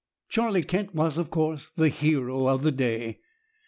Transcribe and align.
Charlie 0.29 0.63
Kent 0.63 0.95
was, 0.95 1.19
of 1.19 1.29
course, 1.29 1.69
the 1.75 1.89
hero 1.89 2.47
of 2.47 2.63
the 2.63 2.71
day. 2.71 3.19